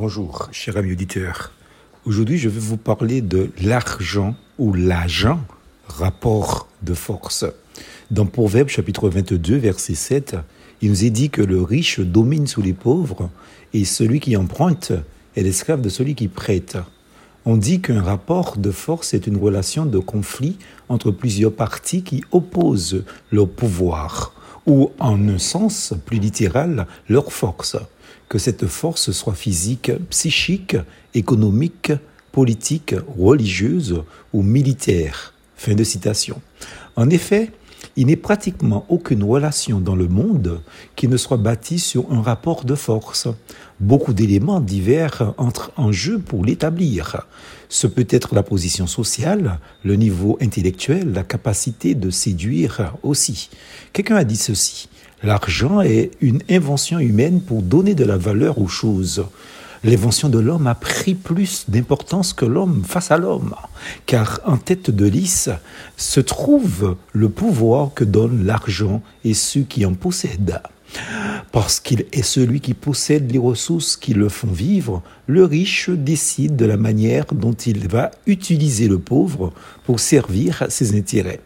Bonjour, 0.00 0.48
cher 0.52 0.76
ami 0.76 0.92
auditeur. 0.92 1.50
Aujourd'hui, 2.04 2.38
je 2.38 2.48
vais 2.48 2.60
vous 2.60 2.76
parler 2.76 3.20
de 3.20 3.50
l'argent 3.60 4.36
ou 4.56 4.72
l'agent, 4.72 5.40
rapport 5.88 6.68
de 6.84 6.94
force. 6.94 7.44
Dans 8.12 8.24
Proverbe 8.24 8.68
chapitre 8.68 9.08
22, 9.08 9.56
verset 9.56 9.96
7, 9.96 10.36
il 10.82 10.90
nous 10.90 11.04
est 11.04 11.10
dit 11.10 11.30
que 11.30 11.42
le 11.42 11.60
riche 11.60 11.98
domine 11.98 12.46
sous 12.46 12.62
les 12.62 12.74
pauvres 12.74 13.28
et 13.74 13.84
celui 13.84 14.20
qui 14.20 14.36
emprunte 14.36 14.92
est 15.34 15.42
l'esclave 15.42 15.80
de 15.80 15.88
celui 15.88 16.14
qui 16.14 16.28
prête. 16.28 16.78
On 17.44 17.56
dit 17.56 17.80
qu'un 17.80 18.00
rapport 18.00 18.56
de 18.56 18.70
force 18.70 19.14
est 19.14 19.26
une 19.26 19.36
relation 19.36 19.84
de 19.84 19.98
conflit 19.98 20.58
entre 20.88 21.10
plusieurs 21.10 21.52
parties 21.52 22.04
qui 22.04 22.22
opposent 22.30 23.02
leur 23.32 23.48
pouvoir, 23.48 24.32
ou 24.64 24.92
en 25.00 25.28
un 25.28 25.38
sens 25.38 25.92
plus 26.06 26.20
littéral, 26.20 26.86
leur 27.08 27.32
force 27.32 27.76
que 28.28 28.38
cette 28.38 28.66
force 28.66 29.10
soit 29.12 29.34
physique, 29.34 29.90
psychique, 30.10 30.76
économique, 31.14 31.92
politique, 32.32 32.94
religieuse 33.18 34.02
ou 34.32 34.42
militaire. 34.42 35.34
Fin 35.56 35.74
de 35.74 35.84
citation. 35.84 36.40
Il 37.98 38.06
n'est 38.06 38.14
pratiquement 38.14 38.86
aucune 38.88 39.24
relation 39.24 39.80
dans 39.80 39.96
le 39.96 40.06
monde 40.06 40.60
qui 40.94 41.08
ne 41.08 41.16
soit 41.16 41.36
bâtie 41.36 41.80
sur 41.80 42.12
un 42.12 42.22
rapport 42.22 42.64
de 42.64 42.76
force. 42.76 43.26
Beaucoup 43.80 44.12
d'éléments 44.12 44.60
divers 44.60 45.34
entrent 45.36 45.72
en 45.76 45.90
jeu 45.90 46.20
pour 46.20 46.44
l'établir. 46.44 47.26
Ce 47.68 47.88
peut 47.88 48.06
être 48.08 48.36
la 48.36 48.44
position 48.44 48.86
sociale, 48.86 49.58
le 49.82 49.96
niveau 49.96 50.38
intellectuel, 50.40 51.12
la 51.12 51.24
capacité 51.24 51.96
de 51.96 52.10
séduire 52.10 52.94
aussi. 53.02 53.50
Quelqu'un 53.92 54.14
a 54.14 54.24
dit 54.24 54.36
ceci. 54.36 54.88
L'argent 55.24 55.80
est 55.80 56.12
une 56.20 56.40
invention 56.48 57.00
humaine 57.00 57.40
pour 57.40 57.62
donner 57.62 57.96
de 57.96 58.04
la 58.04 58.16
valeur 58.16 58.58
aux 58.58 58.68
choses. 58.68 59.24
L'invention 59.84 60.28
de 60.28 60.38
l'homme 60.38 60.66
a 60.66 60.74
pris 60.74 61.14
plus 61.14 61.66
d'importance 61.68 62.32
que 62.32 62.44
l'homme 62.44 62.82
face 62.84 63.12
à 63.12 63.18
l'homme, 63.18 63.54
car 64.06 64.40
en 64.44 64.56
tête 64.56 64.90
de 64.90 65.06
liste 65.06 65.50
se 65.96 66.20
trouve 66.20 66.96
le 67.12 67.28
pouvoir 67.28 67.94
que 67.94 68.04
donne 68.04 68.44
l'argent 68.44 69.02
et 69.24 69.34
ceux 69.34 69.62
qui 69.62 69.86
en 69.86 69.94
possèdent. 69.94 70.60
Parce 71.52 71.80
qu'il 71.80 72.06
est 72.12 72.22
celui 72.22 72.60
qui 72.60 72.74
possède 72.74 73.30
les 73.30 73.38
ressources 73.38 73.96
qui 73.96 74.14
le 74.14 74.28
font 74.28 74.48
vivre, 74.50 75.02
le 75.26 75.44
riche 75.44 75.90
décide 75.90 76.56
de 76.56 76.64
la 76.64 76.76
manière 76.76 77.26
dont 77.26 77.52
il 77.52 77.88
va 77.88 78.10
utiliser 78.26 78.88
le 78.88 78.98
pauvre 78.98 79.52
pour 79.84 80.00
servir 80.00 80.64
ses 80.68 80.96
intérêts. 80.96 81.40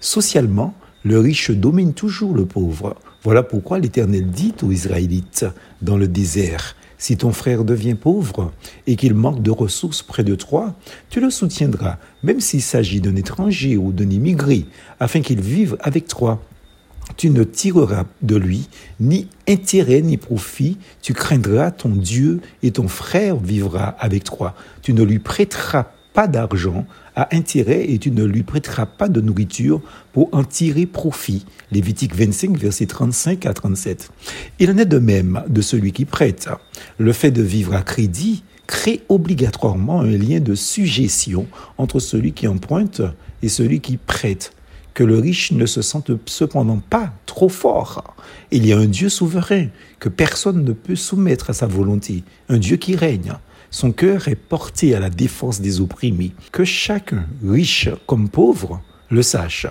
Socialement, 0.00 0.74
le 1.04 1.18
riche 1.18 1.50
domine 1.50 1.92
toujours 1.92 2.34
le 2.34 2.46
pauvre. 2.46 2.96
Voilà 3.22 3.42
pourquoi 3.42 3.78
l'Éternel 3.78 4.30
dit 4.30 4.54
aux 4.62 4.70
Israélites 4.70 5.46
dans 5.82 5.96
le 5.96 6.08
désert, 6.08 6.76
si 6.98 7.16
ton 7.16 7.32
frère 7.32 7.64
devient 7.64 7.94
pauvre 7.94 8.52
et 8.86 8.96
qu'il 8.96 9.14
manque 9.14 9.42
de 9.42 9.50
ressources 9.50 10.02
près 10.02 10.24
de 10.24 10.34
toi, 10.34 10.74
tu 11.10 11.20
le 11.20 11.30
soutiendras, 11.30 11.98
même 12.22 12.40
s'il 12.40 12.62
s'agit 12.62 13.00
d'un 13.00 13.16
étranger 13.16 13.76
ou 13.76 13.92
d'un 13.92 14.10
immigré, 14.10 14.66
afin 15.00 15.20
qu'il 15.20 15.40
vive 15.40 15.76
avec 15.80 16.08
toi. 16.08 16.42
Tu 17.16 17.30
ne 17.30 17.44
tireras 17.44 18.04
de 18.22 18.36
lui 18.36 18.68
ni 18.98 19.28
intérêt 19.46 20.00
ni 20.00 20.16
profit, 20.16 20.78
tu 21.02 21.12
craindras 21.12 21.70
ton 21.70 21.90
Dieu 21.90 22.40
et 22.62 22.70
ton 22.70 22.88
frère 22.88 23.36
vivra 23.36 23.88
avec 23.98 24.24
toi. 24.24 24.54
Tu 24.82 24.94
ne 24.94 25.02
lui 25.02 25.18
prêteras 25.18 25.88
pas 26.14 26.28
d'argent 26.28 26.86
à 27.16 27.34
intérêt 27.36 27.90
et 27.90 27.98
tu 27.98 28.10
ne 28.10 28.24
lui 28.24 28.44
prêteras 28.44 28.86
pas 28.86 29.08
de 29.08 29.20
nourriture 29.20 29.82
pour 30.12 30.30
en 30.32 30.44
tirer 30.44 30.86
profit. 30.86 31.44
Lévitique 31.72 32.14
25, 32.14 32.56
versets 32.56 32.86
35 32.86 33.44
à 33.44 33.52
37. 33.52 34.10
Il 34.60 34.70
en 34.70 34.78
est 34.78 34.86
de 34.86 34.98
même 34.98 35.42
de 35.48 35.60
celui 35.60 35.92
qui 35.92 36.06
prête. 36.06 36.48
Le 36.98 37.12
fait 37.12 37.32
de 37.32 37.42
vivre 37.42 37.74
à 37.74 37.82
crédit 37.82 38.44
crée 38.66 39.02
obligatoirement 39.08 40.00
un 40.00 40.16
lien 40.16 40.40
de 40.40 40.54
suggestion 40.54 41.46
entre 41.76 41.98
celui 41.98 42.32
qui 42.32 42.48
emprunte 42.48 43.02
et 43.42 43.48
celui 43.48 43.80
qui 43.80 43.98
prête 43.98 44.52
que 44.94 45.04
le 45.04 45.18
riche 45.18 45.50
ne 45.50 45.66
se 45.66 45.82
sente 45.82 46.12
cependant 46.26 46.78
pas 46.78 47.12
trop 47.26 47.48
fort. 47.48 48.14
Il 48.52 48.64
y 48.64 48.72
a 48.72 48.78
un 48.78 48.86
Dieu 48.86 49.08
souverain 49.08 49.66
que 49.98 50.08
personne 50.08 50.64
ne 50.64 50.72
peut 50.72 50.94
soumettre 50.94 51.50
à 51.50 51.52
sa 51.52 51.66
volonté, 51.66 52.22
un 52.48 52.58
Dieu 52.58 52.76
qui 52.76 52.94
règne. 52.94 53.34
Son 53.74 53.90
cœur 53.90 54.28
est 54.28 54.36
porté 54.36 54.94
à 54.94 55.00
la 55.00 55.10
défense 55.10 55.60
des 55.60 55.80
opprimés. 55.80 56.30
Que 56.52 56.64
chacun, 56.64 57.26
riche 57.44 57.88
comme 58.06 58.28
pauvre, 58.28 58.80
le 59.10 59.20
sache. 59.20 59.66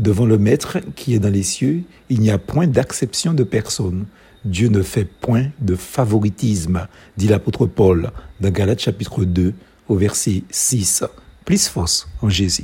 Devant 0.00 0.26
le 0.26 0.38
Maître 0.38 0.78
qui 0.96 1.14
est 1.14 1.20
dans 1.20 1.30
les 1.30 1.44
cieux, 1.44 1.84
il 2.08 2.18
n'y 2.18 2.32
a 2.32 2.38
point 2.38 2.66
d'acception 2.66 3.32
de 3.32 3.44
personne. 3.44 4.06
Dieu 4.44 4.66
ne 4.70 4.82
fait 4.82 5.04
point 5.04 5.50
de 5.60 5.76
favoritisme, 5.76 6.88
dit 7.16 7.28
l'apôtre 7.28 7.66
Paul 7.66 8.10
dans 8.40 8.50
Galates 8.50 8.80
chapitre 8.80 9.24
2 9.24 9.54
au 9.86 9.94
verset 9.94 10.42
6. 10.50 11.04
Plus 11.44 11.68
force 11.68 12.08
en 12.22 12.28
Jésus. 12.28 12.62